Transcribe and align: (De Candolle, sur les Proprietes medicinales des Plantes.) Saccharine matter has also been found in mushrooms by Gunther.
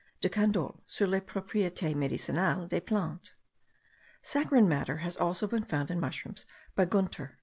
(De 0.19 0.29
Candolle, 0.29 0.81
sur 0.87 1.05
les 1.05 1.19
Proprietes 1.21 1.93
medicinales 1.95 2.67
des 2.67 2.79
Plantes.) 2.81 3.33
Saccharine 4.23 4.67
matter 4.67 4.97
has 5.05 5.15
also 5.15 5.45
been 5.45 5.61
found 5.63 5.91
in 5.91 5.99
mushrooms 5.99 6.47
by 6.73 6.85
Gunther. 6.85 7.37